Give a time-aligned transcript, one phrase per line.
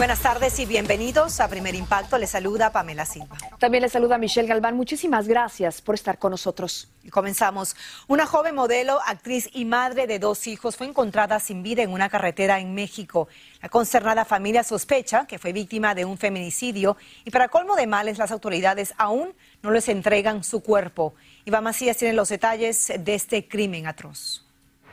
[0.00, 2.16] Buenas tardes y bienvenidos a Primer Impacto.
[2.16, 3.36] Les saluda Pamela Silva.
[3.58, 4.74] También les saluda Michelle Galván.
[4.74, 6.88] Muchísimas gracias por estar con nosotros.
[7.04, 7.76] Y comenzamos.
[8.08, 12.08] Una joven modelo, actriz y madre de dos hijos fue encontrada sin vida en una
[12.08, 13.28] carretera en México.
[13.60, 18.16] La concernada familia sospecha que fue víctima de un feminicidio y para colmo de males
[18.16, 21.12] las autoridades aún no les entregan su cuerpo.
[21.44, 24.46] Iván Macías tiene los detalles de este crimen atroz.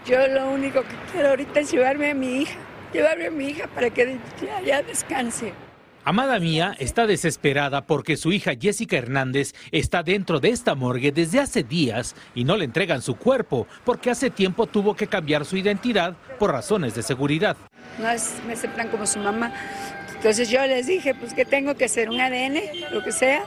[0.06, 2.59] Yo lo único que quiero ahorita es llevarme a mi hija,
[2.93, 5.53] llevarme a mi hija para que ya, ya descanse.
[6.07, 11.41] Amada mía está desesperada porque su hija Jessica Hernández está dentro de esta morgue desde
[11.41, 15.57] hace días y no le entregan su cuerpo porque hace tiempo tuvo que cambiar su
[15.57, 17.57] identidad por razones de seguridad.
[17.99, 19.51] No es, me aceptan como su mamá.
[20.15, 22.57] Entonces yo les dije, pues que tengo que hacer un ADN,
[22.93, 23.43] lo que sea.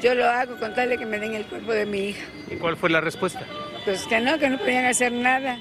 [0.00, 2.24] Yo lo hago con tal de que me den el cuerpo de mi hija.
[2.48, 3.40] ¿Y cuál fue la respuesta?
[3.84, 5.58] Pues que no, que no podían hacer nada.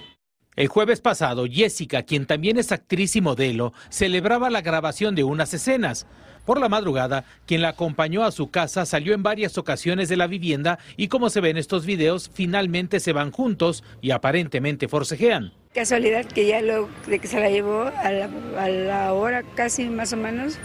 [0.55, 5.53] El jueves pasado, Jessica, quien también es actriz y modelo, celebraba la grabación de unas
[5.53, 6.07] escenas.
[6.45, 10.27] Por la madrugada, quien la acompañó a su casa salió en varias ocasiones de la
[10.27, 15.51] vivienda y como se ve en estos videos, finalmente se van juntos y aparentemente forcejean.
[15.73, 19.89] Casualidad que ya lo de que se la llevó a la, a la hora casi
[19.89, 20.57] más o menos,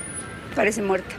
[0.55, 1.17] parece muerta.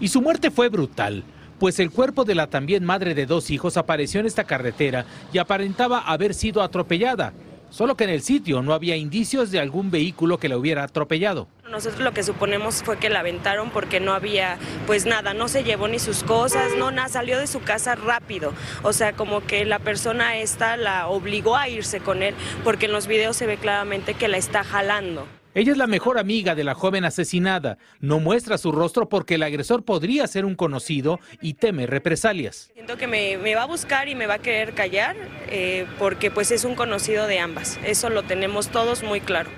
[0.00, 1.24] Y su muerte fue brutal,
[1.58, 5.38] pues el cuerpo de la también madre de dos hijos apareció en esta carretera y
[5.38, 7.32] aparentaba haber sido atropellada.
[7.74, 11.48] Solo que en el sitio no había indicios de algún vehículo que la hubiera atropellado.
[11.68, 15.64] Nosotros lo que suponemos fue que la aventaron porque no había pues nada, no se
[15.64, 18.52] llevó ni sus cosas, no nada, salió de su casa rápido.
[18.84, 22.92] O sea, como que la persona esta la obligó a irse con él porque en
[22.92, 25.26] los videos se ve claramente que la está jalando.
[25.54, 27.78] Ella es la mejor amiga de la joven asesinada.
[28.00, 32.72] No muestra su rostro porque el agresor podría ser un conocido y teme represalias.
[32.74, 35.14] Siento que me, me va a buscar y me va a querer callar
[35.46, 37.78] eh, porque pues es un conocido de ambas.
[37.84, 39.48] Eso lo tenemos todos muy claro.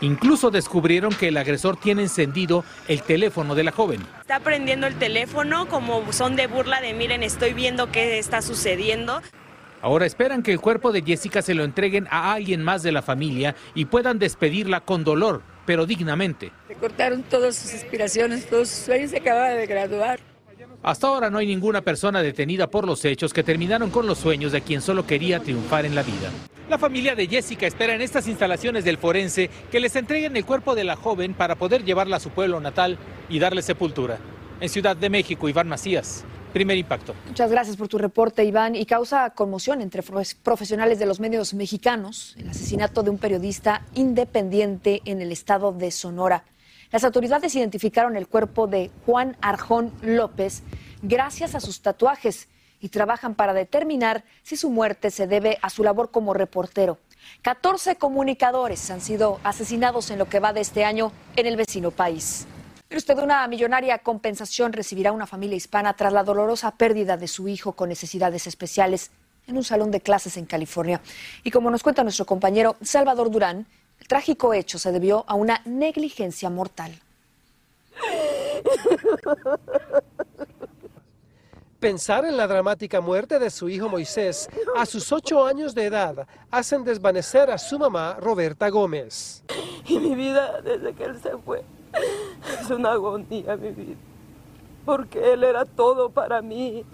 [0.00, 4.00] Incluso descubrieron que el agresor tiene encendido el teléfono de la joven.
[4.22, 9.22] Está prendiendo el teléfono como son de burla de miren, estoy viendo qué está sucediendo.
[9.84, 13.02] Ahora esperan que el cuerpo de Jessica se lo entreguen a alguien más de la
[13.02, 16.52] familia y puedan despedirla con dolor, pero dignamente.
[16.70, 20.20] Le cortaron todas sus aspiraciones, todos sus sueños, se acaba de graduar.
[20.82, 24.52] Hasta ahora no hay ninguna persona detenida por los hechos que terminaron con los sueños
[24.52, 26.30] de quien solo quería triunfar en la vida.
[26.70, 30.74] La familia de Jessica espera en estas instalaciones del forense que les entreguen el cuerpo
[30.74, 32.96] de la joven para poder llevarla a su pueblo natal
[33.28, 34.16] y darle sepultura.
[34.62, 37.14] En Ciudad de México, Iván Macías, primer impacto.
[37.26, 38.76] Muchas gracias por tu reporte, Iván.
[38.76, 45.02] Y causa conmoción entre profesionales de los medios mexicanos el asesinato de un periodista independiente
[45.04, 46.44] en el estado de Sonora.
[46.92, 50.62] Las autoridades identificaron el cuerpo de Juan Arjón López
[51.02, 52.48] gracias a sus tatuajes
[52.80, 56.98] y trabajan para determinar si su muerte se debe a su labor como reportero.
[57.42, 61.90] 14 comunicadores han sido asesinados en lo que va de este año en el vecino
[61.90, 62.46] país.
[62.94, 67.48] Pero usted una millonaria compensación recibirá una familia hispana tras la dolorosa pérdida de su
[67.48, 69.10] hijo con necesidades especiales.
[69.48, 71.00] en un salón de clases en California.
[71.42, 73.66] Y como nos cuenta nuestro compañero Salvador Durán,
[73.98, 76.92] el trágico hecho se debió a una negligencia mortal.
[81.80, 86.28] Pensar en la dramática muerte de su hijo Moisés a sus ocho años de edad
[86.48, 89.42] hacen desvanecer a su mamá Roberta Gómez.
[89.84, 91.64] Y mi vida desde que él se fue
[92.60, 93.96] es una agonía, mi vida,
[94.84, 96.84] porque él era todo para mí.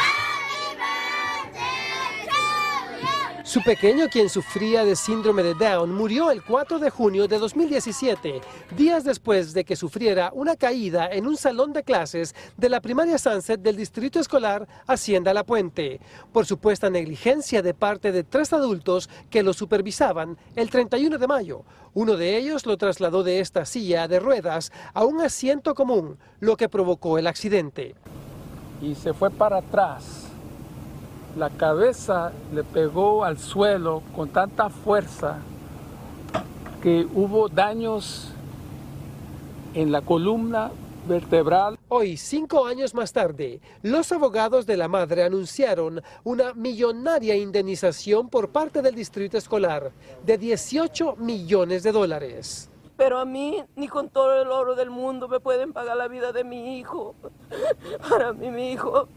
[3.50, 8.41] Su pequeño, quien sufría de síndrome de Down, murió el 4 de junio de 2017,
[8.76, 13.19] días después de que sufriera una caída en un salón de clases de la primaria
[13.19, 16.00] Sunset del distrito escolar Hacienda La Puente,
[16.32, 21.64] por supuesta negligencia de parte de tres adultos que lo supervisaban el 31 de mayo.
[21.93, 26.56] Uno de ellos lo trasladó de esta silla de ruedas a un asiento común, lo
[26.56, 27.96] que provocó el accidente.
[28.81, 30.19] Y se fue para atrás
[31.37, 35.38] la cabeza le pegó al suelo con tanta fuerza
[36.82, 38.32] que hubo daños
[39.75, 40.71] en la columna
[41.06, 41.79] vertebral.
[41.88, 48.50] Hoy, cinco años más tarde, los abogados de la madre anunciaron una millonaria indemnización por
[48.50, 49.93] parte del distrito escolar
[50.25, 52.71] de 18 millones de dólares.
[52.97, 56.32] Pero a mí, ni con todo el oro del mundo, me pueden pagar la vida
[56.32, 57.15] de mi hijo.
[58.11, 59.09] Para mí, mi hijo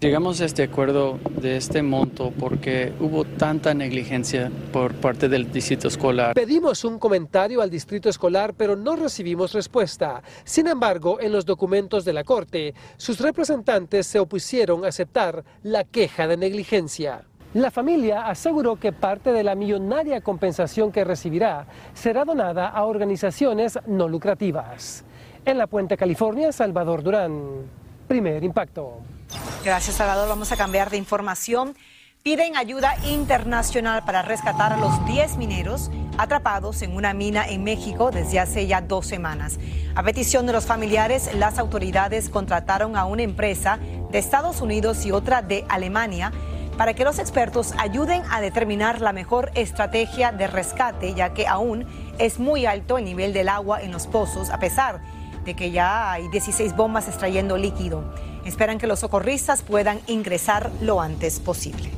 [0.00, 5.88] Llegamos a este acuerdo de este monto porque hubo tanta negligencia por parte del distrito
[5.88, 6.34] escolar.
[6.34, 10.22] Pedimos un comentario al distrito escolar, pero no recibimos respuesta.
[10.44, 15.84] Sin embargo, en los documentos de la Corte, sus representantes se opusieron a aceptar la
[15.84, 17.24] queja de negligencia.
[17.52, 23.78] La familia aseguró que parte de la millonaria compensación que recibirá será donada a organizaciones
[23.86, 25.04] no lucrativas.
[25.44, 27.66] En La Puente, California, Salvador Durán.
[28.08, 29.19] Primer impacto.
[29.64, 30.28] Gracias, Salvador.
[30.28, 31.76] Vamos a cambiar de información.
[32.22, 38.10] Piden ayuda internacional para rescatar a los 10 mineros atrapados en una mina en México
[38.10, 39.58] desde hace ya dos semanas.
[39.94, 43.78] A petición de los familiares, las autoridades contrataron a una empresa
[44.10, 46.30] de Estados Unidos y otra de Alemania
[46.76, 51.86] para que los expertos ayuden a determinar la mejor estrategia de rescate, ya que aún
[52.18, 55.00] es muy alto el nivel del agua en los pozos, a pesar
[55.44, 58.04] de que ya hay 16 bombas extrayendo líquido.
[58.50, 61.88] Esperan que los socorristas puedan ingresar lo antes posible.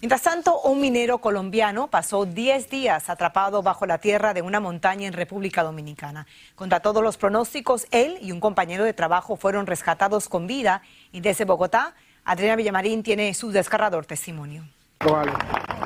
[0.00, 5.06] Mientras tanto, un minero colombiano pasó 10 días atrapado bajo la tierra de una montaña
[5.06, 6.26] en República Dominicana.
[6.54, 10.80] Contra todos los pronósticos, él y un compañero de trabajo fueron rescatados con vida
[11.12, 11.94] y desde Bogotá,
[12.24, 14.64] Adriana Villamarín tiene su descarrador testimonio.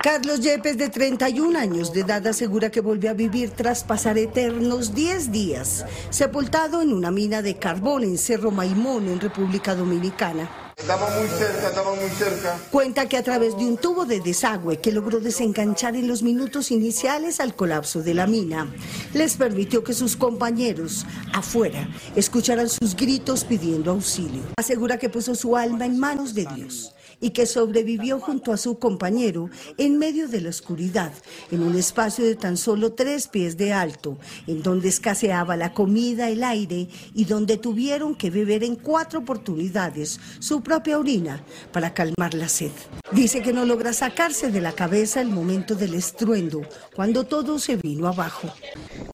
[0.02, 4.92] Carlos Yepes, de 31 años de edad, asegura que volvió a vivir tras pasar eternos
[4.92, 10.50] 10 días, sepultado en una mina de carbón en Cerro Maimón, en República Dominicana.
[10.76, 12.58] Estamos muy cerca, estamos muy cerca.
[12.72, 16.72] Cuenta que a través de un tubo de desagüe que logró desenganchar en los minutos
[16.72, 18.74] iniciales al colapso de la mina,
[19.12, 24.42] les permitió que sus compañeros afuera escucharan sus gritos pidiendo auxilio.
[24.56, 26.94] Asegura que puso su alma en manos de Dios
[27.24, 29.48] y que sobrevivió junto a su compañero
[29.78, 31.10] en medio de la oscuridad,
[31.50, 36.28] en un espacio de tan solo tres pies de alto, en donde escaseaba la comida,
[36.28, 41.42] el aire y donde tuvieron que beber en cuatro oportunidades su propia orina
[41.72, 42.72] para calmar la sed.
[43.10, 46.60] Dice que no logra sacarse de la cabeza el momento del estruendo,
[46.94, 48.52] cuando todo se vino abajo.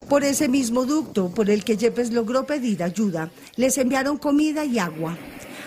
[0.09, 4.79] Por ese mismo ducto por el que Yepes logró pedir ayuda, les enviaron comida y
[4.79, 5.17] agua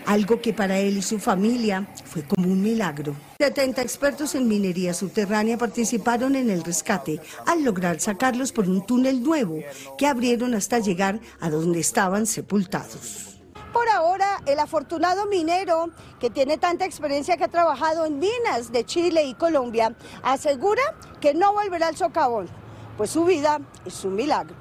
[0.07, 3.15] algo que para él y su familia fue como un milagro.
[3.39, 9.23] 70 expertos en minería subterránea participaron en el rescate al lograr sacarlos por un túnel
[9.23, 9.59] nuevo
[9.99, 13.35] que abrieron hasta llegar a donde estaban sepultados.
[13.73, 18.85] Por ahora, el afortunado minero que tiene tanta experiencia que ha trabajado en minas de
[18.85, 20.83] Chile y Colombia asegura
[21.21, 22.49] que no volverá al socavón,
[22.97, 24.55] pues su vida es un milagro.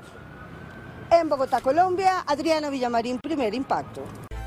[1.12, 4.02] En Bogotá, Colombia, Adriana Villamarín, primer impacto.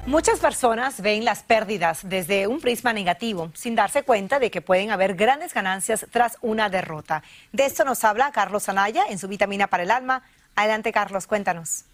[0.07, 4.93] Muchas personas ven las pérdidas desde un prisma negativo, sin darse cuenta de que pueden
[4.93, 7.25] haber grandes ganancias tras una derrota.
[7.53, 10.23] De esto nos habla Carlos Anaya en su vitamina para el alma.
[10.55, 11.87] Adelante, Carlos, cuéntanos.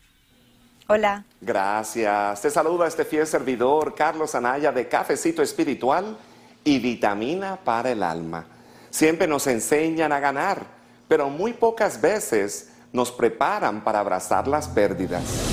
[0.88, 1.24] Hola.
[1.40, 2.42] Gracias.
[2.42, 6.18] Te saluda este fiel servidor, Carlos Anaya, de Cafecito Espiritual
[6.64, 8.44] y Vitamina para el Alma.
[8.90, 10.66] Siempre nos enseñan a ganar,
[11.08, 15.51] pero muy pocas veces nos preparan para abrazar las pérdidas.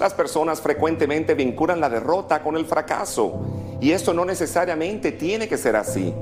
[0.00, 3.40] Las personas frecuentemente vinculan la derrota con el fracaso
[3.80, 6.12] y esto no necesariamente tiene que ser así.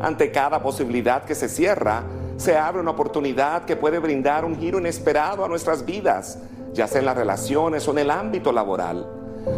[0.00, 2.02] Ante cada posibilidad que se cierra,
[2.36, 6.38] se abre una oportunidad que puede brindar un giro inesperado a nuestras vidas,
[6.74, 9.06] ya sea en las relaciones o en el ámbito laboral.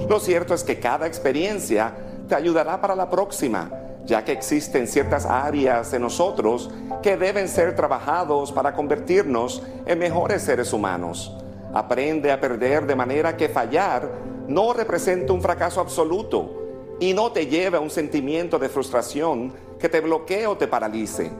[0.09, 1.95] Lo cierto es que cada experiencia
[2.29, 3.71] te ayudará para la próxima,
[4.05, 6.71] ya que existen ciertas áreas de nosotros
[7.03, 11.44] que deben ser trabajados para convertirnos en mejores seres humanos.
[11.75, 14.09] Aprende a perder de manera que fallar
[14.47, 19.89] no representa un fracaso absoluto y no te lleve a un sentimiento de frustración que
[19.89, 21.33] te bloquee o te paralice.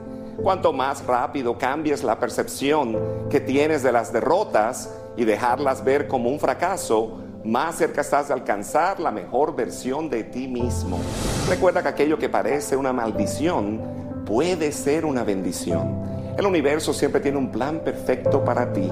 [0.43, 6.29] Cuanto más rápido cambies la percepción que tienes de las derrotas y dejarlas ver como
[6.29, 10.99] un fracaso, más cerca estás de alcanzar la mejor versión de ti mismo.
[11.47, 13.81] Recuerda que aquello que parece una maldición
[14.25, 16.03] puede ser una bendición.
[16.37, 18.91] El universo siempre tiene un plan perfecto para ti.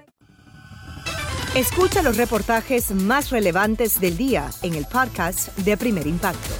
[1.55, 6.53] Escucha los reportajes más relevantes del día en el podcast de Primer Impacto.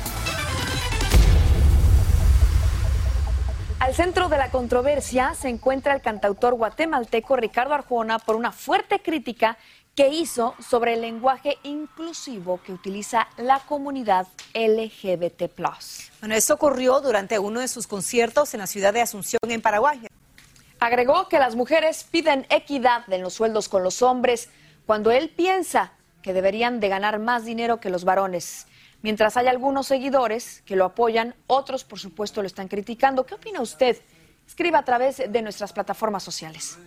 [3.80, 9.02] Al centro de la controversia se encuentra el cantautor guatemalteco Ricardo Arjona por una fuerte
[9.02, 9.58] crítica
[9.96, 15.44] que hizo sobre el lenguaje inclusivo que utiliza la comunidad LGBT.
[16.20, 20.06] Bueno, esto ocurrió durante uno de sus conciertos en la ciudad de Asunción, en Paraguay.
[20.82, 24.50] Agregó que las mujeres piden equidad en los sueldos con los hombres
[24.86, 28.68] cuando él piensa que deberían de ganar más dinero que los varones.
[29.02, 33.26] Mientras hay algunos seguidores que lo apoyan, otros por supuesto lo están criticando.
[33.26, 33.98] ¿Qué opina usted?
[34.48, 36.78] Escriba a través de nuestras plataformas sociales.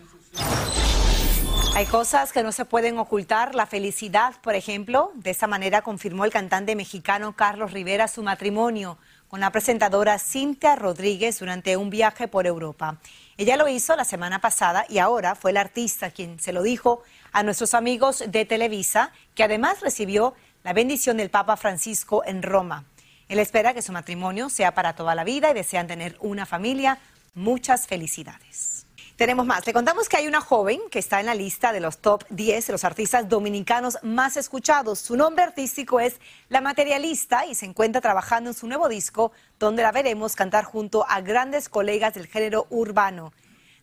[1.75, 3.57] Hay cosas que no se pueden ocultar.
[3.57, 5.11] La felicidad, por ejemplo.
[5.15, 8.97] De esa manera confirmó el cantante mexicano Carlos Rivera su matrimonio
[9.27, 12.99] con la presentadora Cintia Rodríguez durante un viaje por Europa.
[13.37, 17.03] Ella lo hizo la semana pasada y ahora fue el artista quien se lo dijo
[17.35, 22.85] a nuestros amigos de Televisa, que además recibió la bendición del Papa Francisco en Roma.
[23.29, 26.99] Él espera que su matrimonio sea para toda la vida y desean tener una familia.
[27.35, 28.87] Muchas felicidades.
[29.17, 29.67] Tenemos más.
[29.67, 32.69] Le contamos que hay una joven que está en la lista de los top 10
[32.69, 35.01] de los artistas dominicanos más escuchados.
[35.01, 39.83] Su nombre artístico es La Materialista y se encuentra trabajando en su nuevo disco, donde
[39.83, 43.33] la veremos cantar junto a grandes colegas del género urbano.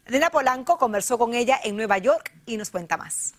[0.06, 3.34] Elena Polanco conversó con ella en Nueva York y nos cuenta más.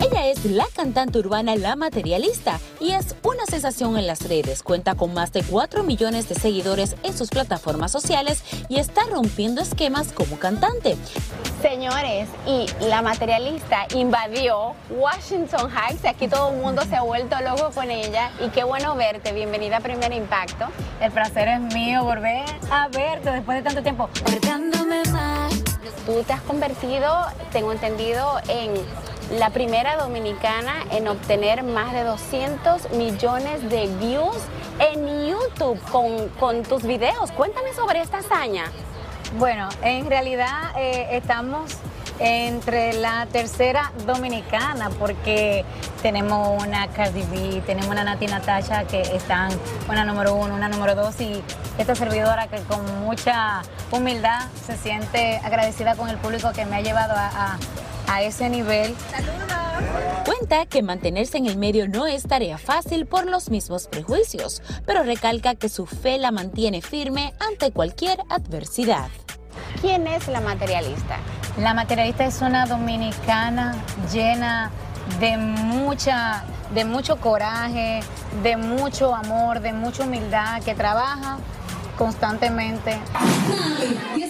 [0.00, 4.62] Ella es la cantante urbana La Materialista y es una sensación en las redes.
[4.62, 9.60] Cuenta con más de 4 millones de seguidores en sus plataformas sociales y está rompiendo
[9.60, 10.96] esquemas como cantante.
[11.60, 16.04] Señores, y La Materialista invadió Washington Heights.
[16.04, 18.30] Aquí todo el mundo se ha vuelto loco con ella.
[18.40, 19.32] Y qué bueno verte.
[19.32, 20.66] Bienvenida a Primer Impacto.
[21.00, 24.08] El placer es mío volver a verte después de tanto tiempo.
[26.06, 28.74] Tú te has convertido, tengo entendido, en
[29.38, 34.36] la primera dominicana en obtener más de 200 millones de views
[34.78, 37.30] en YouTube con, con tus videos.
[37.32, 38.64] Cuéntame sobre esta hazaña.
[39.38, 41.72] Bueno, en realidad eh, estamos
[42.18, 45.64] entre la tercera dominicana porque
[46.02, 49.50] tenemos una Cardi B, tenemos una Nati Natasha que están
[49.88, 51.42] una número uno, una número dos y
[51.78, 56.80] esta servidora que con mucha humildad se siente agradecida con el público que me ha
[56.80, 57.58] llevado a, a
[58.08, 58.94] a ese nivel.
[60.24, 65.02] Cuenta que mantenerse en el medio no es tarea fácil por los mismos prejuicios, pero
[65.02, 69.08] recalca que su fe la mantiene firme ante cualquier adversidad.
[69.80, 71.18] ¿Quién es la materialista?
[71.58, 73.74] La materialista es una dominicana
[74.12, 74.70] llena
[75.18, 78.00] de mucha de mucho coraje,
[78.42, 81.38] de mucho amor, de mucha humildad, que trabaja
[81.96, 82.98] constantemente.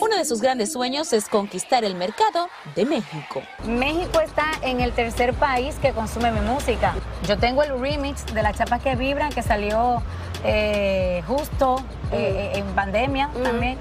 [0.01, 3.43] Uno de sus grandes sueños es conquistar el mercado de México.
[3.67, 6.95] México está en el tercer país que consume mi música.
[7.27, 10.03] Yo tengo el remix de las chapas que vibran que salió
[10.45, 13.79] eh, justo eh, en pandemia también.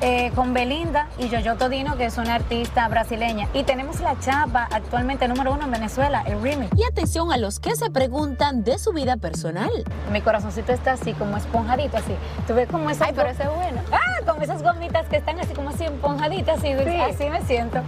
[0.00, 3.48] Eh, con Belinda y Yoyo Todino, que es una artista brasileña.
[3.54, 6.70] Y tenemos la chapa actualmente número uno en Venezuela, el remix.
[6.76, 9.70] Y atención a los que se preguntan de su vida personal.
[10.12, 12.14] Mi corazoncito está así, como esponjadito, así.
[12.46, 13.08] Tú ves como esas...
[13.08, 13.80] Ay, pero eso es bueno.
[13.92, 17.80] Ah, como esas gomitas que están así como así esponjaditas, así, así me siento.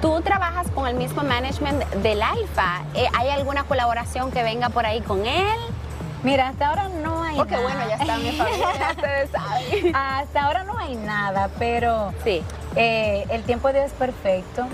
[0.00, 2.82] Tú trabajas con el mismo management del Alfa.
[2.94, 5.58] Eh, ¿Hay alguna colaboración que venga por ahí con él?
[6.24, 7.64] Mira, hasta ahora no hay Porque nada.
[7.64, 9.94] bueno, ya está mi familia, ya ustedes saben.
[9.94, 12.42] Hasta ahora no hay nada, pero sí.
[12.74, 14.66] el tiempo de Dios es perfecto.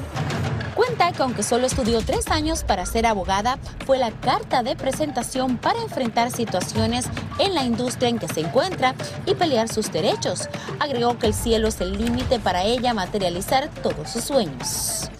[0.74, 5.58] Cuenta que aunque solo estudió tres años para ser abogada, fue la carta de presentación
[5.58, 7.06] para enfrentar situaciones
[7.38, 8.94] en la industria en que se encuentra
[9.26, 10.48] y pelear sus derechos.
[10.78, 15.10] Agregó que el cielo es el límite para ella materializar todos sus sueños.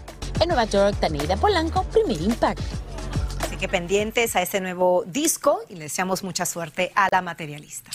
[0.41, 2.63] En Nueva York, Taneida Polanco, Primer Impacto.
[3.61, 7.91] Que pendientes a este nuevo disco y le deseamos mucha suerte a la materialista.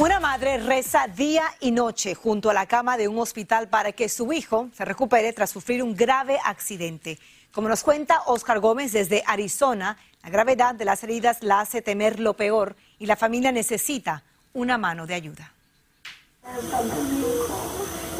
[0.00, 4.08] Una madre reza día y noche junto a la cama de un hospital para que
[4.08, 7.20] su hijo se recupere tras sufrir un grave accidente.
[7.52, 12.18] Como nos cuenta Oscar Gómez desde Arizona, la gravedad de las heridas la hace temer
[12.18, 15.52] lo peor y la familia necesita una mano de ayuda.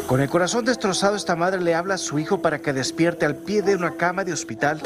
[0.06, 3.34] Con el corazón destrozado, esta madre le habla a su hijo para que despierte al
[3.34, 4.80] pie de una cama de hospital.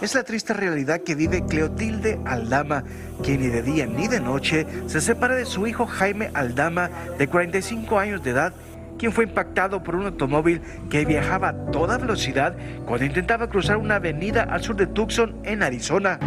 [0.00, 2.82] Es la triste realidad que vive Cleotilde Aldama,
[3.22, 7.28] quien ni de día ni de noche se separa de su hijo Jaime Aldama, de
[7.28, 8.52] 45 años de edad,
[8.98, 12.56] quien fue impactado por un automóvil que viajaba a toda velocidad
[12.86, 16.18] cuando intentaba cruzar una avenida al sur de Tucson, en Arizona.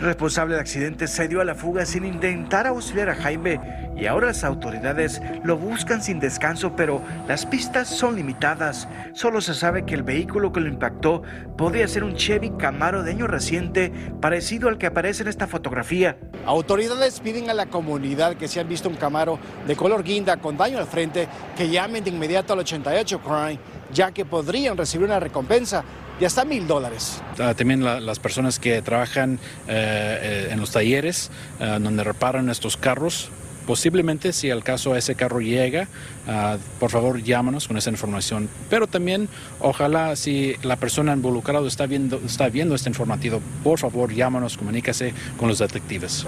[0.00, 3.60] El responsable del accidente se dio a la fuga sin intentar auxiliar a Jaime
[3.94, 8.88] y ahora las autoridades lo buscan sin descanso, pero las pistas son limitadas.
[9.12, 11.22] Solo se sabe que el vehículo que lo impactó
[11.58, 13.92] podría ser un Chevy Camaro de año reciente,
[14.22, 16.16] parecido al que aparece en esta fotografía.
[16.46, 20.56] Autoridades piden a la comunidad que si han visto un Camaro de color guinda con
[20.56, 23.60] daño al frente, que llamen de inmediato al 88 Crime,
[23.92, 25.84] ya que podrían recibir una recompensa
[26.20, 27.20] de hasta mil dólares.
[27.38, 31.30] Ah, También la- las personas que trabajan eh, eh, en los talleres
[31.60, 33.30] ah, donde reparan estos carros,
[33.66, 35.88] posiblemente si al caso ese carro llega,
[36.28, 38.48] ah, por favor llámanos con esa información.
[38.68, 39.28] Pero también
[39.60, 45.14] ojalá si la persona involucrada está viendo, está viendo este informativo, por favor llámanos, comuníquese
[45.38, 46.26] con los detectives.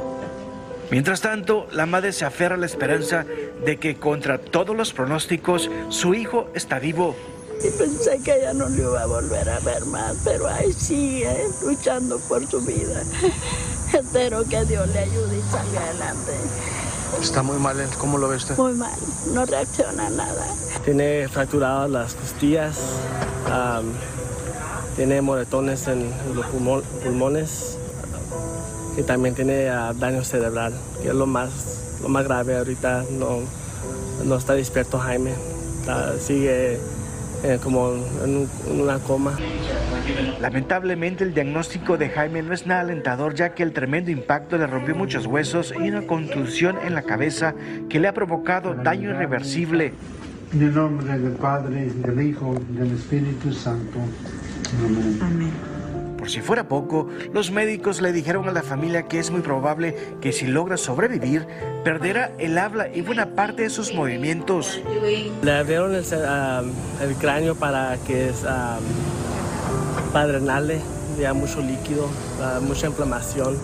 [0.90, 3.24] Mientras tanto, la madre se aferra a la esperanza
[3.64, 7.16] de que contra todos los pronósticos, su hijo está vivo.
[7.64, 11.48] Y pensé que ella no lo iba a volver a ver más, pero ahí sigue
[11.64, 13.02] luchando por su vida.
[13.92, 16.32] Espero que Dios le ayude y salga adelante.
[17.20, 18.56] Está muy mal, ¿cómo lo ve usted?
[18.56, 18.94] Muy mal,
[19.32, 20.46] no reacciona a nada.
[20.84, 22.78] Tiene fracturadas las costillas,
[24.96, 27.76] tiene moretones en los pulmo- pulmones
[28.96, 32.56] y también tiene ah, daño cerebral, que es lo más, lo más grave.
[32.56, 33.40] Ahorita no,
[34.24, 35.34] no está despierto Jaime,
[35.80, 36.78] Está- sigue
[37.44, 37.92] eh, como
[38.24, 39.36] en, un- en una coma.
[40.40, 44.66] Lamentablemente el diagnóstico de Jaime no es nada alentador ya que el tremendo impacto le
[44.66, 47.54] rompió muchos huesos y una contusión en la cabeza
[47.88, 49.92] que le ha provocado daño irreversible.
[50.52, 53.98] En el nombre del Padre, del Hijo, del Espíritu Santo.
[55.20, 55.50] Amén.
[56.22, 59.96] Por si fuera poco, los médicos le dijeron a la familia que es muy probable
[60.20, 61.48] que si logra sobrevivir,
[61.82, 64.80] perderá el habla y buena parte de sus movimientos.
[65.42, 68.84] Le abrieron el, el cráneo para que es, am,
[70.12, 70.80] para drenarle
[71.18, 72.08] ya mucho líquido,
[72.40, 73.58] ah, mucha inflamación.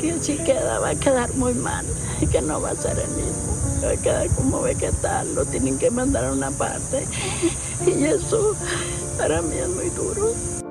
[0.00, 1.86] Que si queda va a quedar muy mal
[2.20, 3.56] y que no va a ser el mismo.
[3.84, 7.06] Va a quedar como vegetal, lo tienen que mandar a una parte.
[7.86, 8.56] Y eso
[9.18, 10.61] para mí es muy duro.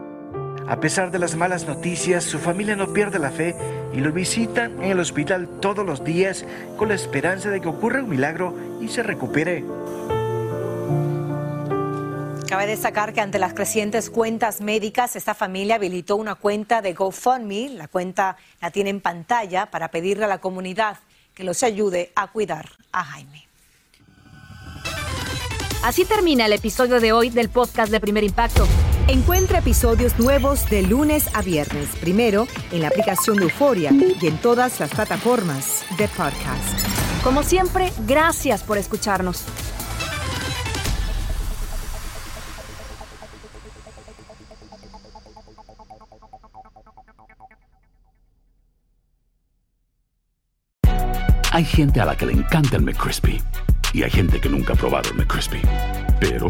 [0.71, 3.57] A pesar de las malas noticias, su familia no pierde la fe
[3.93, 6.45] y lo visitan en el hospital todos los días
[6.77, 9.65] con la esperanza de que ocurra un milagro y se recupere.
[12.47, 17.71] Cabe destacar que ante las crecientes cuentas médicas, esta familia habilitó una cuenta de GoFundMe.
[17.71, 20.99] La cuenta la tiene en pantalla para pedirle a la comunidad
[21.34, 23.45] que los ayude a cuidar a Jaime.
[25.84, 28.65] Así termina el episodio de hoy del podcast de Primer Impacto.
[29.12, 34.38] Encuentra episodios nuevos de lunes a viernes, primero en la aplicación de Euforia y en
[34.38, 36.88] todas las plataformas de podcast.
[37.21, 39.43] Como siempre, gracias por escucharnos.
[51.52, 53.41] Hay gente a la que le encanta el McCrispy
[53.91, 55.62] y hay gente que nunca ha probado el McCrispy.
[56.21, 56.50] Pero